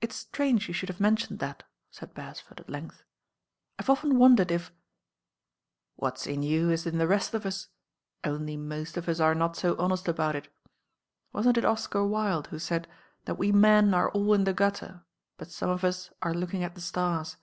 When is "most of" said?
8.56-9.06